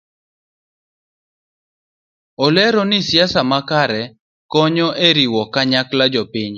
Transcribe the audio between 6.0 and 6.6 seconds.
jopiny